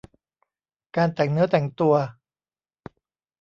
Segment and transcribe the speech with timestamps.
[0.95, 1.93] การแต่งเนื้อแต่งตัว